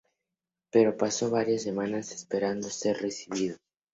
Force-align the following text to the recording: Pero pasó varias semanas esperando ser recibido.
Pero 0.71 0.97
pasó 0.97 1.29
varias 1.29 1.61
semanas 1.61 2.11
esperando 2.11 2.69
ser 2.69 2.97
recibido. 3.03 3.57